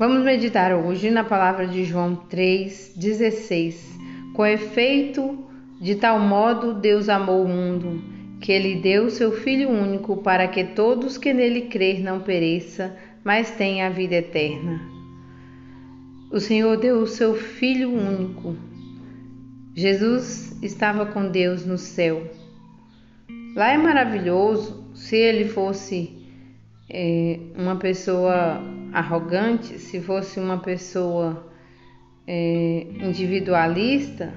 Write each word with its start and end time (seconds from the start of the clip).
Vamos 0.00 0.24
meditar 0.24 0.74
hoje 0.74 1.10
na 1.10 1.22
palavra 1.22 1.66
de 1.66 1.84
João 1.84 2.16
3,16. 2.30 3.76
Com 4.32 4.46
efeito, 4.46 5.44
de 5.78 5.94
tal 5.94 6.18
modo 6.18 6.72
Deus 6.72 7.10
amou 7.10 7.44
o 7.44 7.46
mundo, 7.48 8.02
que 8.40 8.50
ele 8.50 8.76
deu 8.76 9.10
seu 9.10 9.30
Filho 9.30 9.68
único 9.68 10.16
para 10.16 10.48
que 10.48 10.64
todos 10.64 11.18
que 11.18 11.34
nele 11.34 11.66
crer 11.66 12.00
não 12.00 12.18
pereça, 12.18 12.96
mas 13.22 13.50
tenha 13.50 13.88
a 13.88 13.90
vida 13.90 14.14
eterna. 14.14 14.80
O 16.32 16.40
Senhor 16.40 16.78
deu 16.78 17.02
o 17.02 17.06
seu 17.06 17.34
Filho 17.34 17.92
único. 17.92 18.56
Jesus 19.74 20.56
estava 20.62 21.04
com 21.04 21.28
Deus 21.28 21.66
no 21.66 21.76
céu. 21.76 22.26
Lá 23.54 23.70
é 23.70 23.76
maravilhoso 23.76 24.82
se 24.94 25.16
ele 25.16 25.44
fosse 25.44 26.10
é, 26.88 27.38
uma 27.54 27.76
pessoa 27.76 28.79
arrogante, 28.92 29.78
se 29.78 30.00
fosse 30.00 30.38
uma 30.38 30.58
pessoa 30.58 31.50
é, 32.26 32.86
individualista, 33.00 34.32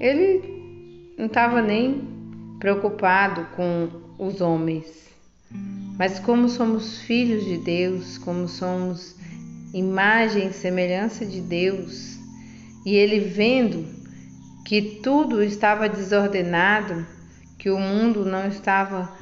ele 0.00 1.14
não 1.18 1.26
estava 1.26 1.60
nem 1.60 2.02
preocupado 2.58 3.46
com 3.56 3.88
os 4.18 4.40
homens. 4.40 5.10
Mas 5.98 6.18
como 6.18 6.48
somos 6.48 7.02
filhos 7.02 7.44
de 7.44 7.58
Deus, 7.58 8.18
como 8.18 8.48
somos 8.48 9.16
imagem 9.74 10.48
e 10.48 10.52
semelhança 10.52 11.24
de 11.24 11.40
Deus, 11.40 12.18
e 12.84 12.94
ele 12.94 13.20
vendo 13.20 13.86
que 14.64 15.00
tudo 15.02 15.42
estava 15.42 15.88
desordenado, 15.88 17.06
que 17.58 17.70
o 17.70 17.78
mundo 17.78 18.24
não 18.24 18.48
estava 18.48 19.12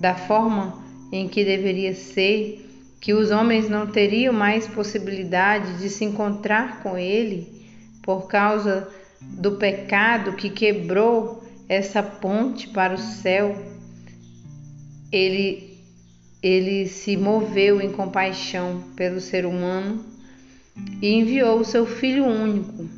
da 0.00 0.14
forma 0.14 0.82
em 1.12 1.28
que 1.28 1.44
deveria 1.44 1.94
ser, 1.94 2.69
que 3.00 3.14
os 3.14 3.30
homens 3.30 3.68
não 3.68 3.86
teriam 3.86 4.32
mais 4.32 4.68
possibilidade 4.68 5.78
de 5.78 5.88
se 5.88 6.04
encontrar 6.04 6.82
com 6.82 6.98
Ele 6.98 7.48
por 8.02 8.28
causa 8.28 8.88
do 9.20 9.52
pecado 9.52 10.34
que 10.34 10.50
quebrou 10.50 11.42
essa 11.68 12.02
ponte 12.02 12.68
para 12.68 12.94
o 12.94 12.98
céu, 12.98 13.56
ele, 15.12 15.78
ele 16.42 16.88
se 16.88 17.16
moveu 17.16 17.80
em 17.80 17.92
compaixão 17.92 18.82
pelo 18.96 19.20
ser 19.20 19.46
humano 19.46 20.04
e 21.00 21.08
enviou 21.12 21.60
o 21.60 21.64
seu 21.64 21.86
Filho 21.86 22.24
único, 22.24 22.88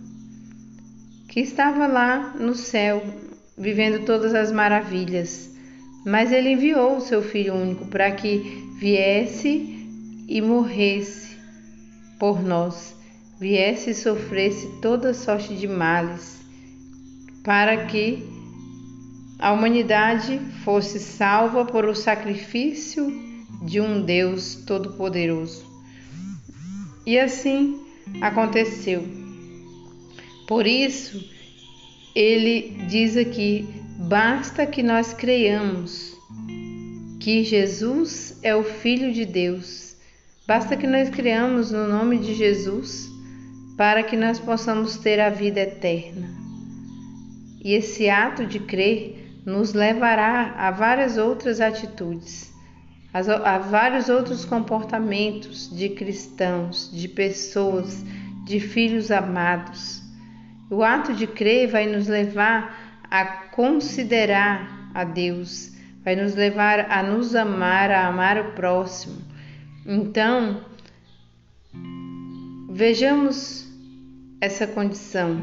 que 1.28 1.40
estava 1.40 1.86
lá 1.86 2.34
no 2.38 2.54
céu, 2.54 3.02
vivendo 3.56 4.04
todas 4.04 4.34
as 4.34 4.50
maravilhas. 4.50 5.50
Mas 6.04 6.32
ele 6.32 6.50
enviou 6.50 6.96
o 6.96 7.00
seu 7.00 7.22
Filho 7.22 7.54
único 7.54 7.86
para 7.86 8.10
que 8.10 8.38
viesse 8.78 9.81
e 10.32 10.40
morresse 10.40 11.36
por 12.18 12.42
nós, 12.42 12.96
viesse 13.38 13.90
e 13.90 13.94
sofresse 13.94 14.66
toda 14.80 15.12
sorte 15.12 15.54
de 15.54 15.68
males, 15.68 16.40
para 17.44 17.84
que 17.84 18.26
a 19.38 19.52
humanidade 19.52 20.40
fosse 20.64 20.98
salva 20.98 21.66
por 21.66 21.84
o 21.84 21.94
sacrifício 21.94 23.12
de 23.62 23.78
um 23.78 24.00
Deus 24.00 24.54
Todo-Poderoso. 24.66 25.66
E 27.04 27.18
assim 27.18 27.78
aconteceu. 28.22 29.06
Por 30.48 30.66
isso, 30.66 31.22
ele 32.14 32.74
diz 32.88 33.18
aqui: 33.18 33.68
basta 34.08 34.64
que 34.64 34.82
nós 34.82 35.12
creiamos 35.12 36.16
que 37.20 37.44
Jesus 37.44 38.38
é 38.42 38.56
o 38.56 38.64
Filho 38.64 39.12
de 39.12 39.26
Deus 39.26 39.91
Basta 40.44 40.76
que 40.76 40.88
nós 40.88 41.08
criamos 41.08 41.70
no 41.70 41.86
nome 41.86 42.18
de 42.18 42.34
Jesus 42.34 43.08
para 43.76 44.02
que 44.02 44.16
nós 44.16 44.40
possamos 44.40 44.96
ter 44.96 45.20
a 45.20 45.30
vida 45.30 45.60
eterna. 45.60 46.28
E 47.64 47.74
esse 47.74 48.10
ato 48.10 48.44
de 48.44 48.58
crer 48.58 49.40
nos 49.46 49.72
levará 49.72 50.54
a 50.58 50.72
várias 50.72 51.16
outras 51.16 51.60
atitudes, 51.60 52.52
a 53.14 53.58
vários 53.58 54.08
outros 54.08 54.44
comportamentos 54.44 55.70
de 55.70 55.90
cristãos, 55.90 56.90
de 56.92 57.06
pessoas, 57.06 58.04
de 58.44 58.58
filhos 58.58 59.12
amados. 59.12 60.02
O 60.68 60.82
ato 60.82 61.14
de 61.14 61.28
crer 61.28 61.68
vai 61.68 61.86
nos 61.86 62.08
levar 62.08 63.00
a 63.08 63.24
considerar 63.24 64.90
a 64.92 65.04
Deus, 65.04 65.70
vai 66.04 66.16
nos 66.16 66.34
levar 66.34 66.90
a 66.90 67.00
nos 67.00 67.36
amar, 67.36 67.92
a 67.92 68.08
amar 68.08 68.38
o 68.38 68.52
próximo 68.54 69.31
então, 69.84 70.60
vejamos 72.70 73.66
essa 74.40 74.64
condição, 74.64 75.40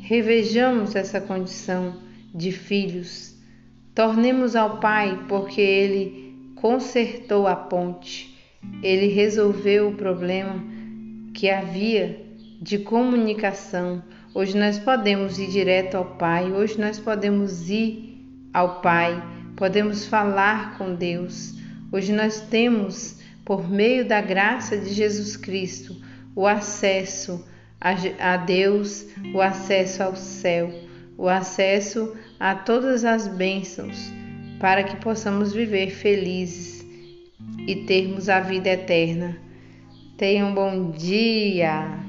revejamos 0.00 0.94
essa 0.94 1.20
condição 1.20 1.96
de 2.32 2.52
filhos, 2.52 3.34
tornemos 3.92 4.54
ao 4.54 4.78
Pai, 4.78 5.24
porque 5.28 5.60
Ele 5.60 6.52
consertou 6.54 7.48
a 7.48 7.56
ponte, 7.56 8.38
Ele 8.80 9.08
resolveu 9.08 9.88
o 9.88 9.96
problema 9.96 10.62
que 11.34 11.50
havia 11.50 12.24
de 12.62 12.78
comunicação. 12.78 14.00
Hoje 14.32 14.56
nós 14.56 14.78
podemos 14.78 15.40
ir 15.40 15.48
direto 15.48 15.96
ao 15.96 16.04
Pai, 16.04 16.52
hoje 16.52 16.80
nós 16.80 17.00
podemos 17.00 17.68
ir 17.68 18.24
ao 18.52 18.80
Pai, 18.80 19.20
podemos 19.56 20.06
falar 20.06 20.78
com 20.78 20.94
Deus. 20.94 21.54
Hoje 21.90 22.12
nós 22.12 22.40
temos 22.40 23.23
por 23.44 23.68
meio 23.68 24.06
da 24.06 24.20
graça 24.20 24.76
de 24.76 24.92
Jesus 24.92 25.36
Cristo, 25.36 25.96
o 26.34 26.46
acesso 26.46 27.44
a 28.18 28.36
Deus, 28.38 29.06
o 29.34 29.40
acesso 29.40 30.02
ao 30.02 30.16
céu, 30.16 30.70
o 31.18 31.28
acesso 31.28 32.16
a 32.40 32.54
todas 32.54 33.04
as 33.04 33.28
bênçãos, 33.28 34.10
para 34.58 34.82
que 34.82 34.96
possamos 34.96 35.52
viver 35.52 35.90
felizes 35.90 36.84
e 37.66 37.76
termos 37.84 38.28
a 38.28 38.40
vida 38.40 38.70
eterna. 38.70 39.36
Tenha 40.16 40.46
um 40.46 40.54
bom 40.54 40.90
dia! 40.90 42.03